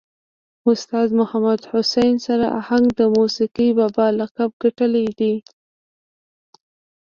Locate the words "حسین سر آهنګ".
1.71-2.85